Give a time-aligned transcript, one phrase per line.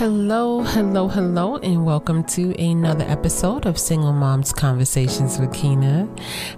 [0.00, 6.08] Hello, hello, hello, and welcome to another episode of Single Moms Conversations with Kina.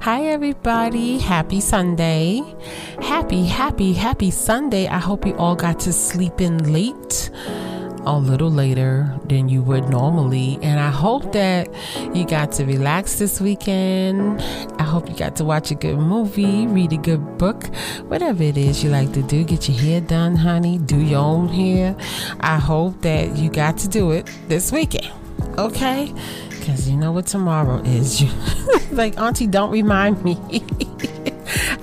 [0.02, 1.18] Hi, everybody.
[1.18, 2.40] Happy Sunday.
[3.00, 4.86] Happy, happy, happy Sunday.
[4.86, 7.30] I hope you all got to sleep in late
[8.04, 10.58] a little later than you would normally.
[10.62, 11.68] And I hope that
[12.14, 14.40] you got to relax this weekend.
[14.78, 17.66] I hope you got to watch a good movie, read a good book,
[18.08, 19.44] whatever it is you like to do.
[19.44, 20.78] Get your hair done, honey.
[20.78, 21.96] Do your own hair.
[22.40, 25.12] I hope that you got to do it this weekend.
[25.58, 26.12] Okay?
[26.50, 28.22] Because you know what tomorrow is.
[28.92, 30.36] Like, Auntie, don't remind me.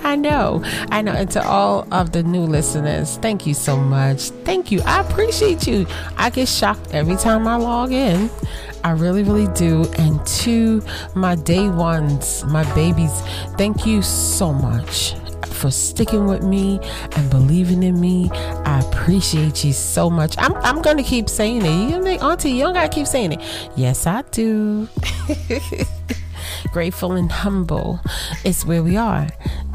[0.02, 0.62] I know.
[0.90, 1.12] I know.
[1.12, 4.30] And to all of the new listeners, thank you so much.
[4.44, 4.80] Thank you.
[4.82, 5.86] I appreciate you.
[6.16, 8.30] I get shocked every time I log in.
[8.82, 9.84] I really, really do.
[9.98, 10.82] And to
[11.14, 13.12] my day ones, my babies,
[13.56, 15.14] thank you so much
[15.46, 16.80] for sticking with me
[17.16, 18.30] and believing in me.
[18.30, 20.34] I appreciate you so much.
[20.38, 21.90] I'm, I'm going to keep saying it.
[21.90, 23.40] You think, Auntie, you don't got to keep saying it.
[23.76, 24.88] Yes, I do.
[26.72, 28.00] Grateful and humble
[28.44, 29.28] is where we are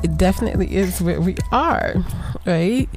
[0.06, 1.96] it definitely is where we are,
[2.46, 2.88] right?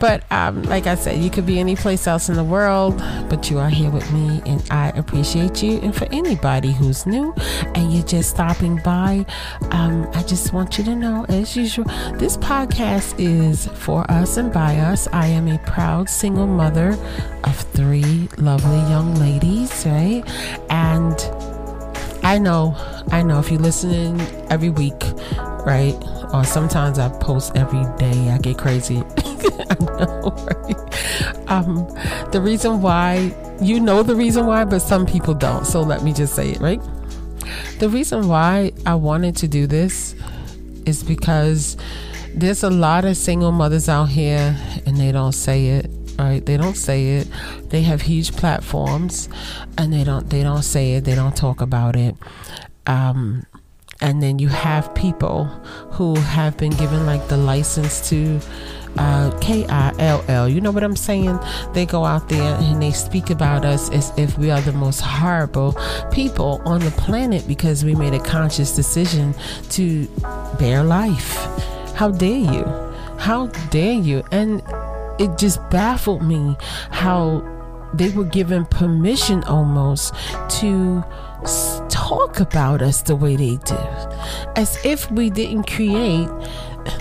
[0.00, 3.48] But um, like I said, you could be any place else in the world, but
[3.48, 5.78] you are here with me, and I appreciate you.
[5.78, 7.32] And for anybody who's new
[7.76, 9.24] and you're just stopping by,
[9.70, 11.84] um, I just want you to know, as usual,
[12.14, 15.06] this podcast is for us and by us.
[15.12, 16.98] I am a proud single mother
[17.44, 20.24] of three lovely young ladies, right?
[20.68, 21.16] And
[22.22, 22.76] I know,
[23.10, 25.02] I know if you're listening every week,
[25.64, 25.96] right?
[26.32, 28.30] Or sometimes I post every day.
[28.30, 29.02] I get crazy.
[29.70, 31.50] I know, right?
[31.50, 31.88] Um,
[32.30, 35.66] the reason why, you know the reason why, but some people don't.
[35.66, 36.80] So let me just say it, right?
[37.78, 40.14] The reason why I wanted to do this
[40.86, 41.76] is because
[42.34, 46.56] there's a lot of single mothers out here and they don't say it right they
[46.56, 47.28] don't say it
[47.70, 49.28] they have huge platforms
[49.78, 52.14] and they don't they don't say it they don't talk about it
[52.86, 53.44] um,
[54.00, 55.44] and then you have people
[55.92, 58.40] who have been given like the license to
[58.96, 60.48] uh, K-I-L-L.
[60.48, 61.38] You know what I'm saying?
[61.74, 65.00] They go out there and they speak about us as if we are the most
[65.00, 65.76] horrible
[66.10, 69.34] people on the planet because we made a conscious decision
[69.70, 70.06] to
[70.58, 71.36] bear life.
[71.94, 72.64] How dare you?
[73.18, 74.24] How dare you?
[74.32, 74.62] And
[75.20, 76.56] it just baffled me
[76.90, 77.46] how
[77.94, 80.14] they were given permission almost
[80.48, 81.04] to
[81.88, 83.78] talk about us the way they do,
[84.56, 86.28] as if we didn't create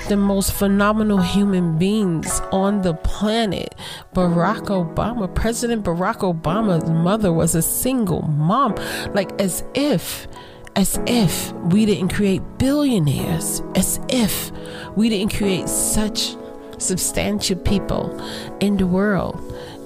[0.08, 3.76] the most phenomenal human beings on the planet.
[4.14, 8.76] Barack Obama, President Barack Obama's mother was a single mom,
[9.14, 10.28] like as if
[10.76, 14.52] as if we didn't create billionaires, as if
[14.96, 16.36] we didn't create such
[16.80, 18.20] substantial people
[18.60, 19.40] in the world.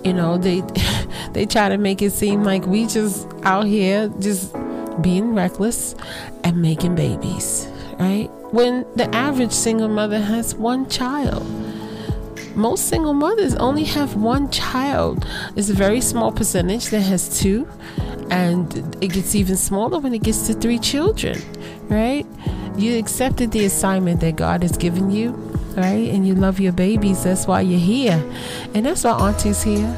[0.04, 0.62] You know, they
[1.34, 4.54] they try to make it seem like we just out here just
[5.02, 5.96] being reckless
[6.44, 7.68] and making babies,
[8.00, 8.30] right?
[8.52, 11.46] When the average single mother has one child.
[12.56, 15.26] Most single mothers only have one child.
[15.56, 17.68] It's a very small percentage that has two,
[18.30, 21.42] and it gets even smaller when it gets to three children,
[21.90, 22.28] right?
[22.78, 25.32] You accepted the assignment that God has given you,
[25.76, 26.10] right?
[26.10, 27.24] And you love your babies.
[27.24, 28.24] That's why you're here.
[28.74, 29.98] And that's why Auntie's here,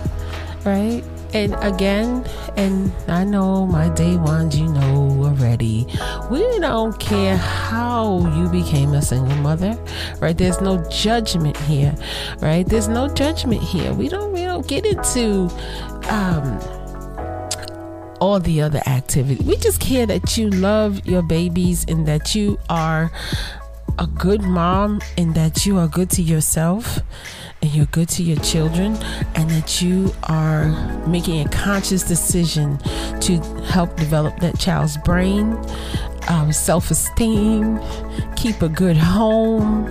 [0.66, 1.04] right?
[1.34, 2.26] And again,
[2.56, 5.86] and I know my day ones, you know already,
[6.32, 9.78] we don't care how you became a single mother,
[10.22, 10.38] right?
[10.38, 11.94] There's no judgment here,
[12.40, 12.66] right?
[12.66, 13.94] There's no judgment here.
[13.94, 15.50] We don't we don't get into
[16.08, 16.58] um
[18.22, 19.44] all the other activity.
[19.44, 23.12] We just care that you love your babies and that you are
[23.98, 27.00] a good mom and that you are good to yourself
[27.62, 28.96] and you're good to your children
[29.36, 30.68] and that you are
[31.08, 32.78] making a conscious decision
[33.20, 35.58] to help develop that child's brain
[36.28, 37.80] um, self-esteem
[38.36, 39.86] keep a good home.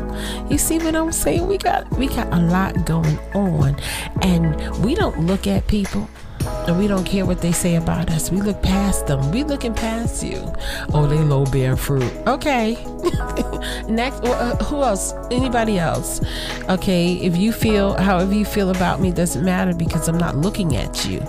[0.50, 1.46] You see what i'm saying?
[1.46, 3.76] We got we got a lot going on.
[4.22, 6.08] And we don't look at people
[6.46, 8.30] and we don't care what they say about us.
[8.30, 9.30] We look past them.
[9.30, 10.52] We looking past you.
[10.92, 12.10] Oh, they low bearing fruit.
[12.26, 12.74] Okay.
[13.88, 15.12] Next, uh, who else?
[15.30, 16.20] Anybody else?
[16.68, 17.14] Okay.
[17.14, 21.06] If you feel however you feel about me doesn't matter because I'm not looking at
[21.06, 21.20] you.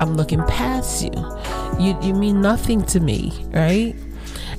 [0.00, 1.12] I'm looking past you.
[1.78, 3.94] You you mean nothing to me, right?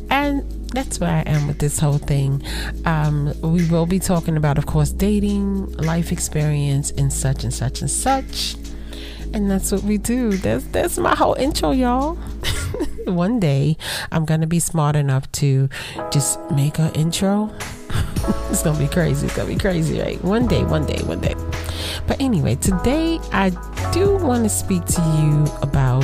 [0.10, 2.44] And that's where I am with this whole thing.
[2.86, 7.82] Um, we will be talking about, of course, dating, life experience, and such and such
[7.82, 8.56] and such
[9.38, 10.32] and that's what we do.
[10.32, 12.16] That's that's my whole intro, y'all.
[13.06, 13.78] One day
[14.12, 15.70] I'm gonna be smart enough to
[16.12, 17.54] just make an intro.
[18.50, 19.28] it's gonna be crazy.
[19.28, 20.22] It's gonna be crazy, right?
[20.24, 21.36] One day, one day, one day.
[22.08, 23.52] But anyway, today I
[23.94, 26.04] do want to speak to you about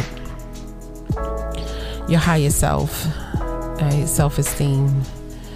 [2.08, 3.04] your higher self,
[3.82, 4.06] right?
[4.08, 5.02] Self esteem,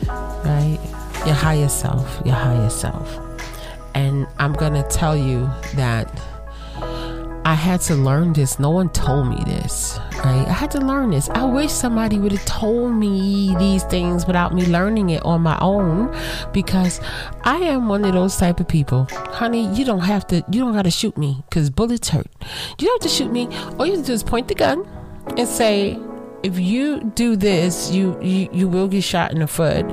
[0.07, 0.79] right?
[1.27, 3.19] Your higher self, your higher self.
[3.93, 6.09] And I'm to tell you that
[7.47, 8.59] I had to learn this.
[8.59, 10.45] No one told me this, right?
[10.45, 11.29] I had to learn this.
[11.29, 15.57] I wish somebody would have told me these things without me learning it on my
[15.61, 16.13] own
[16.51, 16.99] because
[17.45, 19.07] I am one of those type of people.
[19.11, 22.27] Honey, you don't have to, you don't got to shoot me because bullets hurt.
[22.79, 23.47] You don't have to shoot me.
[23.79, 24.85] All you have to do is point the gun
[25.37, 25.97] and say,
[26.43, 29.85] if you do this, you, you, you will get shot in the foot.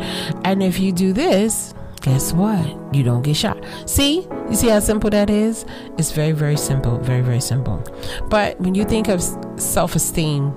[0.45, 1.73] And if you do this,
[2.05, 2.95] guess what?
[2.95, 3.57] You don't get shot.
[3.87, 4.29] See?
[4.51, 5.65] You see how simple that is?
[5.97, 6.99] It's very, very simple.
[6.99, 7.83] Very, very simple.
[8.29, 9.23] But when you think of
[9.57, 10.53] self esteem,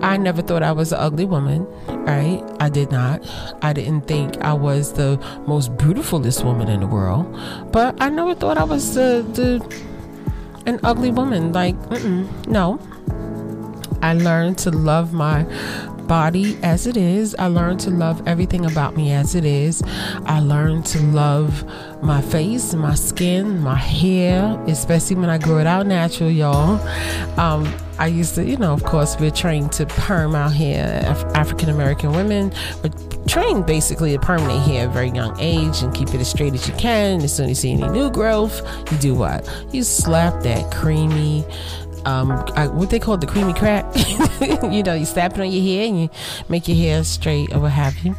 [0.00, 1.66] I never thought I was an ugly woman,
[2.06, 2.42] right?
[2.60, 3.22] I did not.
[3.60, 7.26] I didn't think I was the most beautifulest woman in the world.
[7.70, 9.84] But I never thought I was the, the
[10.64, 11.52] an ugly woman.
[11.52, 11.76] Like,
[12.48, 12.80] no.
[14.00, 15.44] I learned to love my
[16.06, 17.34] body as it is.
[17.38, 19.82] I learned to love everything about me as it is.
[20.26, 21.64] I learned to love
[22.02, 26.80] my face, my skin, my hair, especially when I grow it out natural, y'all.
[27.38, 31.02] Um, I used to, you know, of course, we're trained to perm our hair.
[31.06, 32.52] Af- African American women
[32.82, 32.90] are
[33.28, 36.28] trained basically to perm their hair at a very young age and keep it as
[36.28, 37.22] straight as you can.
[37.22, 39.48] As soon as you see any new growth, you do what?
[39.72, 41.44] You slap that creamy,
[42.06, 43.84] um, I, what they call the creamy crack.
[44.72, 46.10] you know, you slap it on your hair and you
[46.48, 48.16] make your hair straight or what have you.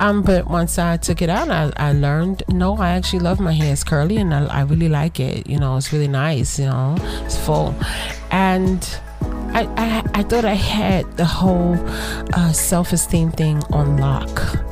[0.00, 3.52] Um, but once I took it out, I, I learned no, I actually love my
[3.52, 3.72] hair.
[3.72, 5.46] It's curly and I, I really like it.
[5.48, 6.58] You know, it's really nice.
[6.58, 7.74] You know, it's full,
[8.30, 8.98] and.
[9.54, 11.76] I, I, I thought I had the whole
[12.32, 14.64] uh, self esteem thing on lock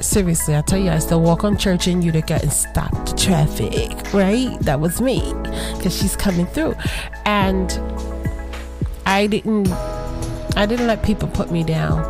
[0.00, 4.12] seriously, I tell you, I still walk on church in Utica and stop the traffic,
[4.12, 4.58] right?
[4.60, 5.20] That was me
[5.76, 6.74] because she's coming through.
[7.24, 7.70] And
[9.06, 9.68] I didn't,
[10.56, 12.02] I didn't let people put me down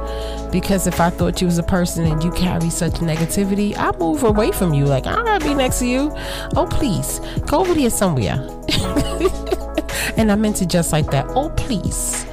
[0.51, 4.23] because if I thought you was a person and you carry such negativity, I move
[4.23, 4.85] away from you.
[4.85, 6.13] Like, I gotta be next to you.
[6.57, 8.35] Oh, please, go over there somewhere.
[10.17, 11.27] and I meant it just like that.
[11.31, 12.26] Oh, please,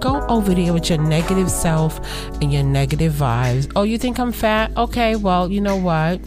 [0.00, 2.00] go over there with your negative self
[2.40, 3.70] and your negative vibes.
[3.76, 4.76] Oh, you think I'm fat?
[4.76, 6.20] Okay, well, you know what?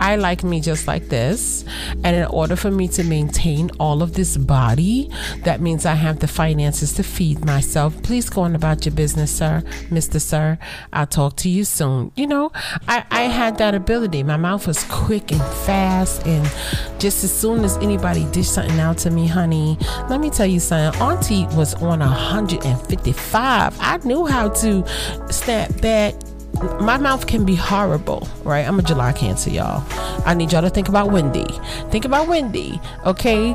[0.00, 1.64] I like me just like this.
[2.02, 5.10] And in order for me to maintain all of this body,
[5.44, 8.02] that means I have the finances to feed myself.
[8.02, 10.20] Please go on about your business, sir, Mr.
[10.20, 10.58] Sir.
[10.92, 12.12] I'll talk to you soon.
[12.16, 12.50] You know,
[12.88, 14.22] I, I had that ability.
[14.22, 16.26] My mouth was quick and fast.
[16.26, 16.50] And
[16.98, 20.60] just as soon as anybody dished something out to me, honey, let me tell you
[20.60, 21.00] something.
[21.00, 23.76] Auntie was on 155.
[23.80, 24.86] I knew how to
[25.30, 26.14] snap back
[26.80, 28.66] my mouth can be horrible, right?
[28.66, 29.84] I'm a July Cancer, y'all.
[30.26, 31.46] I need y'all to think about Wendy.
[31.90, 33.54] Think about Wendy, okay?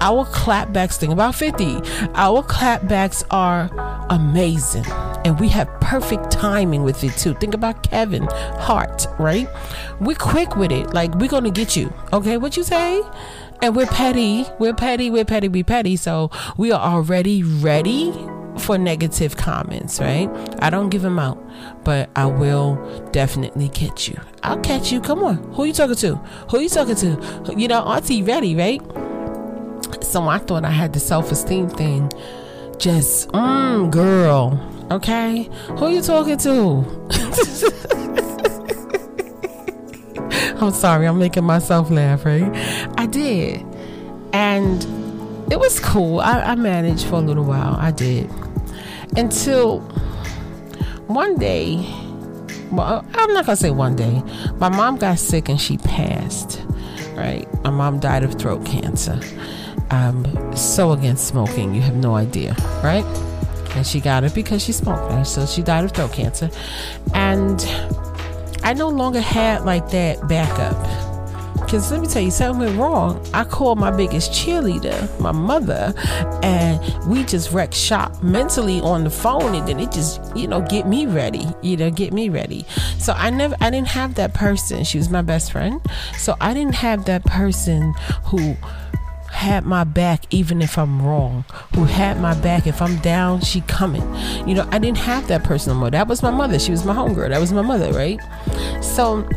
[0.00, 1.80] Our clapbacks, think about 50.
[2.14, 3.70] Our clapbacks are
[4.10, 4.86] amazing.
[5.24, 7.34] And we have perfect timing with it too.
[7.34, 9.48] Think about Kevin Hart, right?
[10.00, 10.94] We're quick with it.
[10.94, 12.36] Like, we're going to get you, okay?
[12.36, 13.02] What you say?
[13.62, 14.46] And we're petty.
[14.58, 15.10] We're petty.
[15.10, 15.48] We're petty.
[15.48, 15.96] We petty.
[15.96, 18.12] So we are already ready
[18.58, 20.28] for negative comments, right?
[20.60, 21.38] I don't give them out,
[21.84, 22.76] but I will
[23.12, 24.18] definitely catch you.
[24.42, 25.00] I'll catch you.
[25.00, 25.36] Come on.
[25.54, 26.16] Who you talking to?
[26.50, 27.54] Who you talking to?
[27.56, 28.80] You know, Auntie ready, right?
[30.02, 32.10] So I thought I had the self esteem thing.
[32.78, 34.60] Just, mm, girl.
[34.90, 35.48] Okay?
[35.78, 36.84] Who you talking to?
[40.58, 42.50] I'm sorry, I'm making myself laugh, right?
[42.98, 43.64] I did.
[44.32, 44.82] And
[45.52, 46.20] it was cool.
[46.20, 47.76] I, I managed for a little while.
[47.76, 48.30] I did
[49.16, 49.80] until
[51.06, 51.76] one day
[52.72, 54.22] well i'm not gonna say one day.
[54.56, 56.62] My mom got sick and she passed
[57.14, 57.46] right?
[57.64, 59.18] My mom died of throat cancer.
[59.90, 63.04] I'm so against smoking you have no idea right?
[63.74, 65.26] And she got it because she smoked right?
[65.26, 66.50] so she died of throat cancer.
[67.14, 67.64] And
[68.62, 70.76] i no longer had like that backup
[71.66, 73.26] because let me tell you, something went wrong.
[73.34, 75.92] I called my biggest cheerleader, my mother,
[76.42, 80.62] and we just wrecked shop mentally on the phone, and then it just, you know,
[80.62, 82.64] get me ready, you know, get me ready.
[82.98, 84.84] So I never, I didn't have that person.
[84.84, 85.80] She was my best friend.
[86.16, 87.94] So I didn't have that person
[88.26, 88.56] who
[89.32, 91.44] had my back even if I'm wrong,
[91.74, 94.02] who had my back if I'm down, she coming.
[94.48, 95.90] You know, I didn't have that person no more.
[95.90, 96.58] That was my mother.
[96.58, 97.28] She was my homegirl.
[97.30, 98.20] That was my mother, right?
[98.82, 99.28] So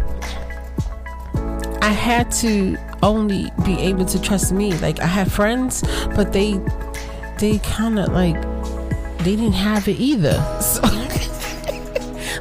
[1.82, 4.74] I had to only be able to trust me.
[4.74, 5.84] Like I had friends,
[6.16, 6.60] but they
[7.38, 8.42] they kind of like
[9.20, 10.38] they didn't have it either.
[10.62, 10.82] So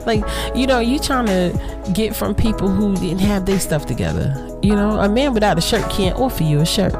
[0.07, 4.48] like you know, you trying to get from people who didn't have their stuff together.
[4.69, 6.95] You know, a man without a shirt can't offer you a shirt.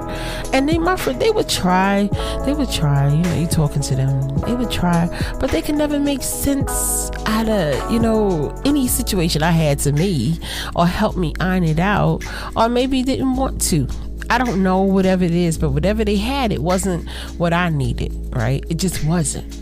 [0.55, 2.09] And they, my friend, they would try.
[2.47, 3.11] They would try.
[3.11, 4.39] You know, you talking to them.
[4.39, 5.07] They would try,
[5.39, 9.93] but they can never make sense out of you know any situation I had to
[9.93, 10.41] me,
[10.75, 12.25] or help me iron it out,
[12.57, 13.87] or maybe didn't want to.
[14.31, 17.07] I don't know whatever it is, but whatever they had, it wasn't
[17.37, 18.15] what I needed.
[18.35, 18.65] Right?
[18.71, 19.55] It just wasn't.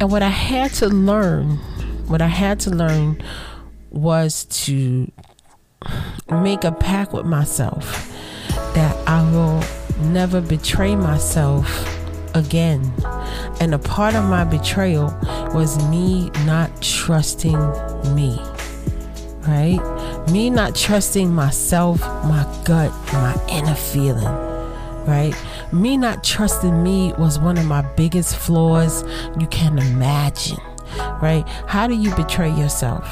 [0.00, 1.58] And what I had to learn,
[2.08, 3.22] what I had to learn
[3.90, 5.12] was to
[6.30, 8.10] make a pact with myself
[8.74, 9.62] that I will
[10.10, 11.66] never betray myself
[12.34, 12.92] again.
[13.60, 15.16] And a part of my betrayal
[15.54, 17.58] was me not trusting
[18.14, 18.40] me.
[19.46, 19.78] Right?
[20.30, 24.24] Me not trusting myself, my gut, my inner feeling.
[25.06, 25.34] Right?
[25.72, 29.04] Me not trusting me was one of my biggest flaws
[29.38, 30.58] you can imagine.
[31.20, 31.44] Right?
[31.66, 33.04] How do you betray yourself?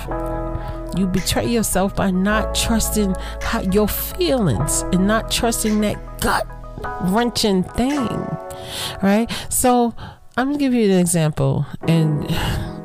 [0.96, 6.46] You betray yourself by not trusting how, your feelings and not trusting that gut
[7.04, 8.26] wrenching thing.
[9.02, 9.30] Right?
[9.48, 9.94] So
[10.36, 12.26] I'm gonna give you an example, and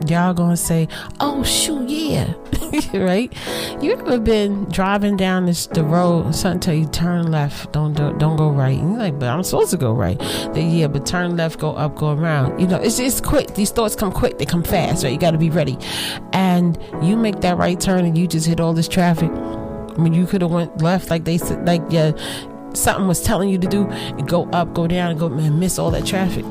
[0.07, 0.87] y'all gonna say,
[1.19, 2.33] "Oh shoot, yeah."
[2.93, 3.33] right?
[3.81, 8.17] You ever been driving down this the road, something tell you turn left, don't don't,
[8.17, 8.77] don't go right.
[8.77, 10.19] And you're like, but I'm supposed to go right.
[10.53, 12.59] Then yeah, but turn left, go up, go around.
[12.59, 13.55] You know, it's it's quick.
[13.55, 15.13] These thoughts come quick, they come fast, right?
[15.13, 15.77] You gotta be ready.
[16.33, 19.31] And you make that right turn and you just hit all this traffic.
[19.31, 22.11] I mean you could have went left like they said like yeah
[22.73, 25.79] something was telling you to do and go up, go down, and go man, miss
[25.79, 26.45] all that traffic.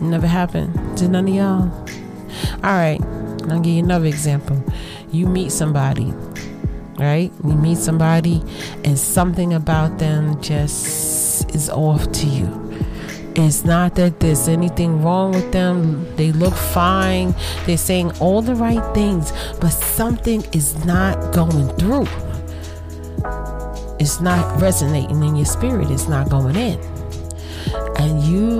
[0.00, 1.86] Never happened to none of y'all.
[2.62, 3.00] All right,
[3.48, 4.62] I'll give you another example.
[5.12, 6.12] You meet somebody,
[6.98, 7.32] right?
[7.44, 8.42] You meet somebody,
[8.84, 12.56] and something about them just is off to you.
[13.36, 16.04] It's not that there's anything wrong with them.
[16.16, 17.34] They look fine.
[17.64, 22.08] They're saying all the right things, but something is not going through.
[24.00, 25.90] It's not resonating in your spirit.
[25.90, 26.80] It's not going in.
[27.98, 28.59] And you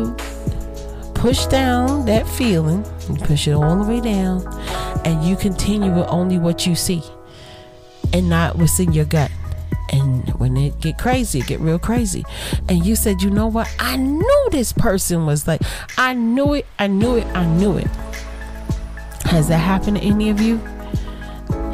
[1.20, 4.42] push down that feeling, you push it all the way down,
[5.04, 7.02] and you continue with only what you see
[8.14, 9.30] and not what's in your gut.
[9.92, 12.24] And when it get crazy, it get real crazy.
[12.70, 13.70] And you said, you know what?
[13.78, 15.60] I knew this person was like,
[15.98, 17.88] I knew it, I knew it, I knew it.
[19.24, 20.56] Has that happened to any of you?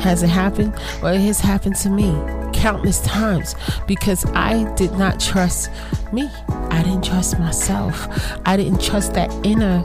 [0.00, 0.74] Has it happened?
[1.00, 2.10] Well, it has happened to me
[2.52, 3.54] countless times
[3.86, 5.70] because I did not trust
[6.12, 6.28] me.
[6.76, 8.06] I didn't trust myself.
[8.44, 9.82] I didn't trust that inner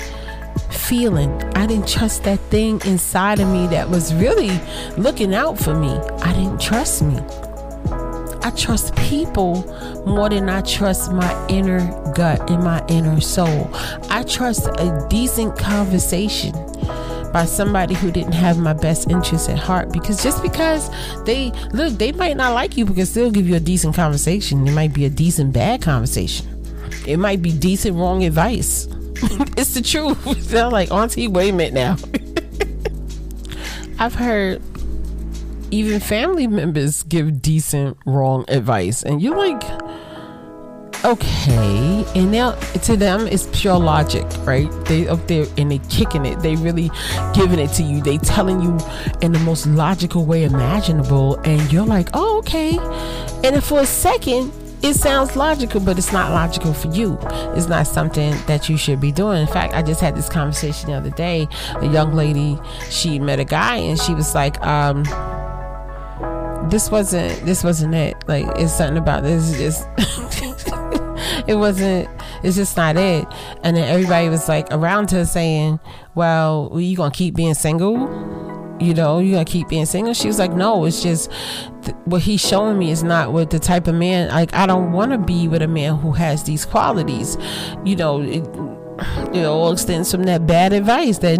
[0.69, 1.31] feeling.
[1.55, 4.59] I didn't trust that thing inside of me that was really
[4.97, 5.87] looking out for me.
[6.21, 7.17] I didn't trust me.
[8.43, 9.63] I trust people
[10.05, 11.79] more than I trust my inner
[12.13, 13.69] gut and my inner soul.
[14.09, 16.51] I trust a decent conversation
[17.31, 20.89] by somebody who didn't have my best interests at heart because just because
[21.23, 24.73] they look they might not like you because they'll give you a decent conversation it
[24.73, 26.50] might be a decent bad conversation
[27.07, 28.87] it might be decent wrong advice.
[29.57, 30.23] It's the truth.
[30.49, 31.95] They're like auntie wait a minute now.
[33.99, 34.61] I've heard
[35.69, 39.63] even family members give decent wrong advice and you're like
[41.05, 42.05] okay.
[42.15, 42.53] And now
[42.83, 44.69] to them it's pure logic right?
[44.85, 46.39] They up there and they kicking it.
[46.39, 46.89] They really
[47.35, 48.01] giving it to you.
[48.01, 48.79] They telling you
[49.21, 52.79] in the most logical way imaginable and you're like oh okay.
[53.43, 54.51] And for a second
[54.83, 57.17] it sounds logical, but it's not logical for you.
[57.55, 59.41] It's not something that you should be doing.
[59.41, 61.47] In fact, I just had this conversation the other day.
[61.77, 62.59] A young lady,
[62.89, 65.03] she met a guy and she was like, um,
[66.69, 68.15] this wasn't this wasn't it.
[68.27, 69.87] Like it's something about this just
[71.47, 72.07] it wasn't
[72.43, 73.27] it's just not it
[73.63, 75.79] and then everybody was like around her saying
[76.15, 77.97] well you gonna keep being single
[78.81, 80.13] you know you gonna keep being single.
[80.13, 81.31] She was like no it's just
[81.83, 84.91] th- what he's showing me is not what the type of man like i don't
[84.91, 87.37] want to be with a man who has these qualities.
[87.85, 88.47] You know it,
[89.33, 91.39] it all extends from that bad advice that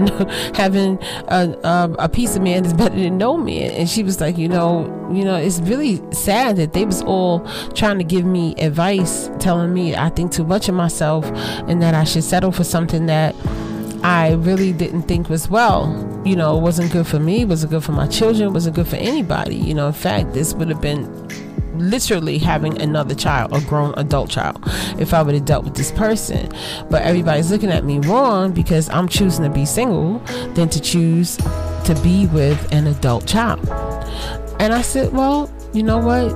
[0.55, 3.71] having a, a, a, piece of man is better than no man.
[3.71, 7.39] And she was like you know you know it's really sad that they was all
[7.74, 11.25] trying to give me advice telling me i think too much of myself
[11.67, 13.36] and that i should settle for something that
[14.03, 16.22] I really didn't think was well.
[16.25, 18.75] You know, it wasn't good for me, It wasn't good for my children, It wasn't
[18.75, 19.55] good for anybody.
[19.55, 21.05] You know, in fact, this would have been
[21.77, 24.62] literally having another child, a grown adult child,
[25.00, 26.50] if I would have dealt with this person.
[26.89, 30.20] But everybody's looking at me wrong because I'm choosing to be single
[30.53, 33.60] than to choose to be with an adult child.
[34.60, 36.31] And I said, well, you know what?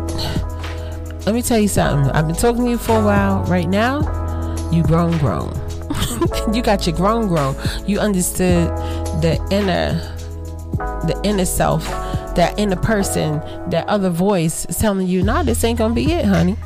[1.26, 2.12] Let me tell you something.
[2.12, 3.44] I've been talking to you for a while.
[3.44, 4.00] Right now,
[4.72, 5.65] you grown, grown.
[6.54, 7.56] you got your grown, grown.
[7.88, 8.70] You understood
[9.22, 9.94] the inner,
[11.08, 11.86] the inner self
[12.36, 16.26] that inner person, that other voice is telling you, nah, this ain't gonna be it,
[16.26, 16.58] honey.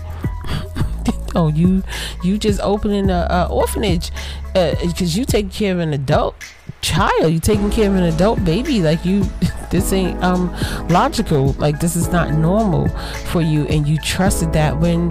[1.35, 1.83] oh, you
[2.23, 4.11] you just opening a, a orphanage
[4.53, 6.35] because uh, you take care of an adult
[6.81, 7.31] child.
[7.31, 9.25] You taking care of an adult baby like you
[9.71, 10.53] this ain't um
[10.89, 11.53] logical.
[11.53, 12.89] Like this is not normal
[13.27, 15.09] for you and you trusted that when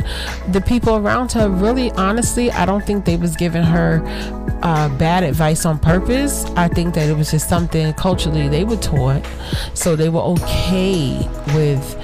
[0.48, 4.02] the people around her really honestly i don't think they was giving her
[4.62, 6.44] uh, bad advice on purpose.
[6.56, 9.24] I think that it was just something culturally they were taught.
[9.74, 11.18] So they were okay
[11.54, 11.94] with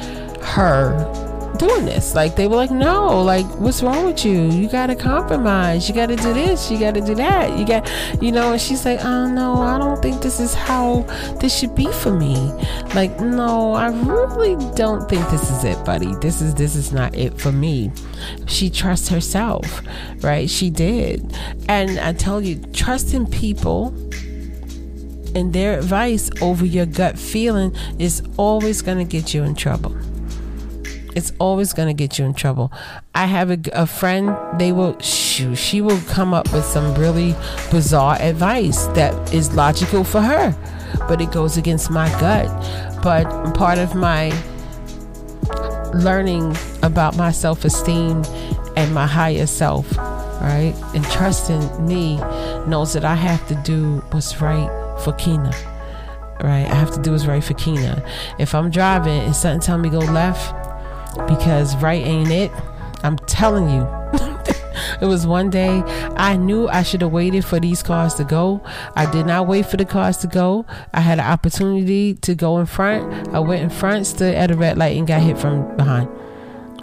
[0.40, 1.24] her
[1.58, 2.14] doing this.
[2.14, 4.50] Like they were like, no, like what's wrong with you?
[4.50, 5.88] You gotta compromise.
[5.88, 6.70] You gotta do this.
[6.70, 7.58] You gotta do that.
[7.58, 7.90] You got,
[8.23, 8.52] you know.
[8.52, 11.02] And she's like, oh no, I don't think this is how
[11.40, 12.37] this should be for me.
[12.94, 16.14] Like no, I really don't think this is it, buddy.
[16.16, 17.90] This is this is not it for me.
[18.46, 19.82] She trusts herself,
[20.23, 20.49] right?
[20.49, 21.37] She did,
[21.68, 23.88] and I tell you, trusting people
[25.34, 29.92] and their advice over your gut feeling is always going to get you in trouble
[31.14, 32.73] it's always going to get you in trouble.
[33.14, 37.35] I have a, a friend, they will, shoo, she will come up with some really
[37.71, 40.54] bizarre advice that is logical for her,
[41.09, 42.47] but it goes against my gut.
[43.02, 44.33] But part of my
[45.94, 48.23] learning about my self esteem
[48.76, 52.16] and my higher self, right, and trusting me
[52.66, 54.71] knows that I have to do what's right
[55.02, 55.52] for Kina
[56.42, 56.66] right?
[56.66, 58.04] I have to do what's right for Kina.
[58.38, 60.63] If I'm driving and something tell me go left,
[61.26, 62.50] because right ain't it.
[63.02, 63.87] I'm telling you.
[65.00, 65.83] it was one day
[66.16, 68.62] I knew I should have waited for these cars to go.
[68.97, 70.66] I did not wait for the cars to go.
[70.92, 73.28] I had an opportunity to go in front.
[73.28, 76.09] I went in front, stood at a red light, and got hit from behind.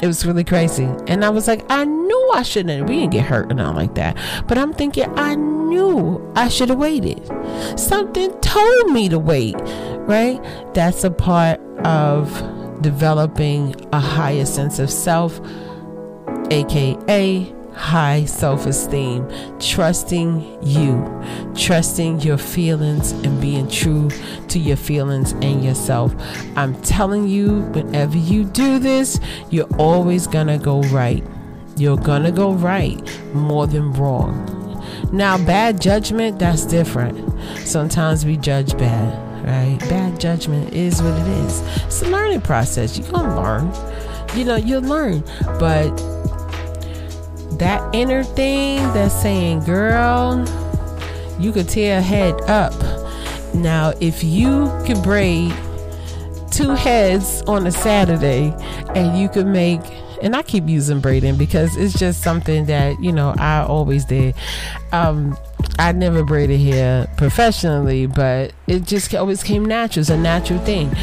[0.01, 0.89] It was really crazy.
[1.07, 2.79] And I was like, I knew I shouldn't.
[2.79, 2.89] have.
[2.89, 4.17] We didn't get hurt or nothing like that.
[4.47, 7.21] But I'm thinking, I knew I should have waited.
[7.79, 9.55] Something told me to wait,
[10.07, 10.41] right?
[10.73, 15.39] That's a part of developing a higher sense of self,
[16.49, 19.27] aka high self esteem,
[19.59, 21.23] trusting you,
[21.55, 24.09] trusting your feelings, and being true
[24.47, 26.13] to your feelings and yourself.
[26.55, 31.23] I'm telling you, whenever you do this, you're always gonna go right.
[31.77, 32.99] You're gonna go right
[33.33, 34.57] more than wrong.
[35.11, 37.17] Now, bad judgment, that's different.
[37.65, 39.77] Sometimes we judge bad right?
[39.81, 41.61] Bad judgment is what it is.
[41.85, 42.97] It's a learning process.
[42.97, 44.37] You're going to learn.
[44.37, 45.23] You know, you'll learn.
[45.59, 45.95] But
[47.57, 50.45] that inner thing that's saying, girl,
[51.39, 52.73] you could tear a head up.
[53.53, 55.53] Now, if you could braid
[56.51, 58.53] two heads on a Saturday
[58.95, 59.81] and you could make
[60.21, 64.35] and I keep using braiding because it's just something that you know I always did.
[64.91, 65.35] Um,
[65.79, 70.01] I never braided hair professionally, but it just always came natural.
[70.01, 70.95] It's a natural thing.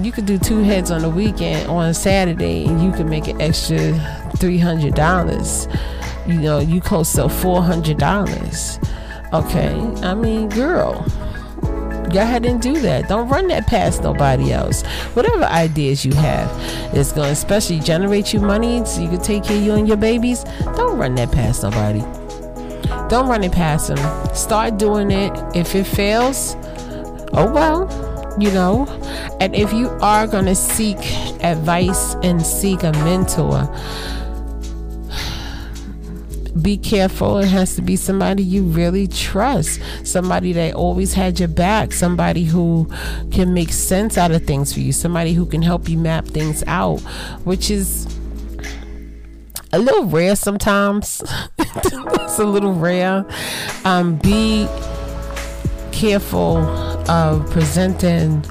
[0.00, 3.40] You could do two heads on the weekend on Saturday, and you could make an
[3.40, 3.94] extra
[4.36, 5.68] three hundred dollars.
[6.26, 8.78] You know, you close to four hundred dollars.
[9.32, 11.04] Okay, I mean, girl
[12.10, 13.08] go ahead and do that.
[13.08, 14.82] Don't run that past nobody else.
[15.14, 16.50] Whatever ideas you have
[16.94, 19.86] is going to especially generate you money so you can take care of you and
[19.86, 20.44] your babies.
[20.76, 22.19] Don't run that past nobody.
[23.10, 24.34] Don't run it past them.
[24.34, 25.32] Start doing it.
[25.54, 26.54] If it fails,
[27.32, 28.86] oh well, you know.
[29.40, 30.98] And if you are going to seek
[31.42, 33.68] advice and seek a mentor,
[36.62, 37.38] be careful.
[37.38, 42.44] It has to be somebody you really trust, somebody that always had your back, somebody
[42.44, 42.88] who
[43.32, 46.62] can make sense out of things for you, somebody who can help you map things
[46.68, 47.00] out,
[47.44, 48.06] which is
[49.72, 51.22] a little rare sometimes.
[51.58, 53.24] it's a little rare.
[53.84, 54.66] Um, be
[55.92, 56.58] careful
[57.10, 58.44] of presenting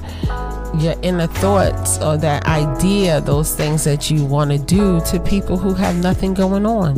[0.78, 5.56] your inner thoughts or that idea, those things that you want to do to people
[5.56, 6.96] who have nothing going on.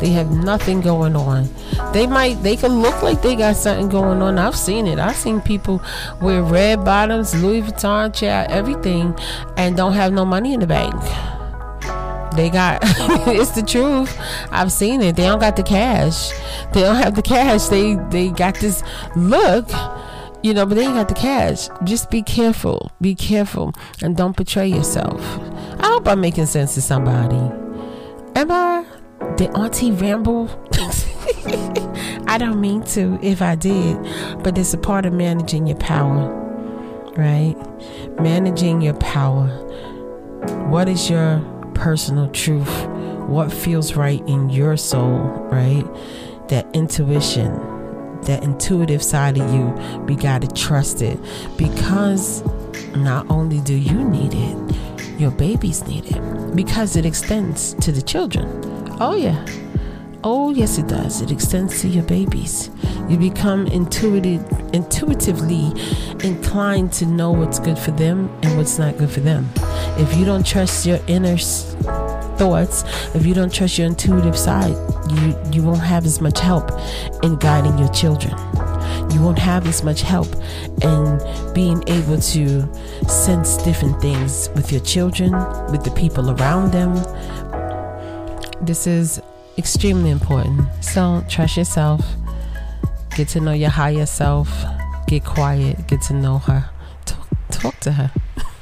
[0.00, 1.48] They have nothing going on.
[1.92, 4.38] They might, they can look like they got something going on.
[4.38, 4.98] I've seen it.
[4.98, 5.82] I've seen people
[6.20, 9.16] wear red bottoms, Louis Vuitton chair, everything,
[9.56, 10.94] and don't have no money in the bank.
[12.32, 12.80] They got
[13.28, 14.16] it's the truth.
[14.50, 15.16] I've seen it.
[15.16, 16.30] They don't got the cash.
[16.72, 17.66] They don't have the cash.
[17.66, 18.82] They they got this
[19.16, 19.68] look
[20.42, 21.68] you know, but they ain't got the cash.
[21.84, 22.90] Just be careful.
[23.00, 25.20] Be careful and don't betray yourself.
[25.78, 27.36] I hope I'm making sense to somebody.
[28.34, 28.84] Am I?
[29.36, 30.50] Did Auntie ramble?
[32.26, 33.96] I don't mean to if I did,
[34.42, 36.28] but it's a part of managing your power,
[37.16, 37.54] right?
[38.20, 39.46] Managing your power.
[40.68, 41.38] What is your
[41.82, 42.86] personal truth?
[43.26, 45.18] What feels right in your soul,
[45.50, 45.84] right?
[46.46, 47.52] That intuition
[48.22, 49.64] that intuitive side of you,
[50.04, 51.18] we got to trust it
[51.56, 52.44] because
[52.94, 54.76] not only do you need it,
[55.18, 58.46] your babies need it because it extends to the children.
[59.00, 59.44] Oh, yeah.
[60.24, 61.20] Oh, yes, it does.
[61.20, 62.70] It extends to your babies.
[63.08, 65.72] You become intuitive, intuitively
[66.22, 69.48] inclined to know what's good for them and what's not good for them.
[69.98, 71.36] If you don't trust your inner
[72.38, 72.84] thoughts,
[73.16, 74.76] if you don't trust your intuitive side,
[75.10, 76.70] you, you won't have as much help
[77.24, 78.32] in guiding your children.
[79.10, 80.28] You won't have as much help
[80.82, 81.20] in
[81.52, 82.72] being able to
[83.08, 85.32] sense different things with your children,
[85.72, 86.94] with the people around them.
[88.64, 89.20] This is
[89.58, 90.68] extremely important.
[90.82, 92.04] So trust yourself,
[93.16, 94.48] get to know your higher self,
[95.06, 96.70] get quiet, get to know her,
[97.04, 98.12] talk, talk to her.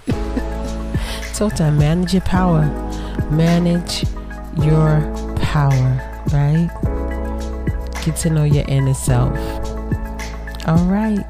[1.34, 2.62] talk to her, manage your power,
[3.30, 4.04] manage
[4.58, 5.00] your
[5.36, 6.70] power, right?
[8.04, 9.36] Get to know your inner self.
[10.66, 11.24] All right.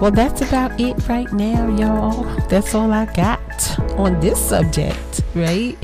[0.00, 2.24] Well, that's about it right now, y'all.
[2.48, 5.76] That's all I got on this subject, right?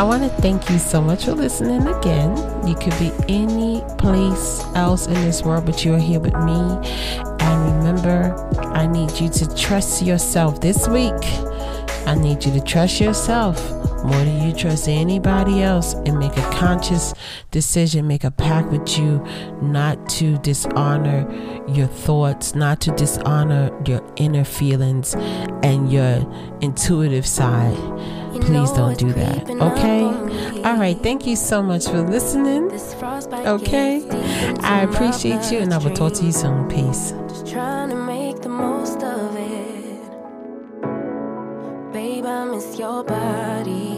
[0.00, 2.34] I want to thank you so much for listening again.
[2.66, 6.58] You could be any place else in this world, but you're here with me.
[7.40, 8.34] And remember,
[8.72, 11.12] I need you to trust yourself this week.
[12.06, 16.50] I need you to trust yourself more than you trust anybody else and make a
[16.50, 17.14] conscious
[17.50, 19.24] decision, make a pact with you
[19.62, 21.28] not to dishonor
[21.68, 25.14] your thoughts, not to dishonor your inner feelings
[25.62, 26.26] and your
[26.60, 27.76] intuitive side.
[28.42, 29.50] Please don't do that.
[29.50, 30.02] Okay?
[30.62, 30.96] All right.
[31.02, 32.70] Thank you so much for listening.
[33.32, 34.08] Okay?
[34.60, 36.68] I appreciate you and I will talk to you soon.
[36.68, 37.12] Peace.
[41.92, 43.89] Babe, I miss your body.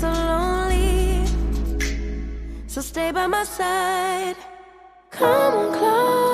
[0.00, 1.24] So lonely.
[2.66, 4.36] So stay by my side.
[5.10, 6.33] Come on close.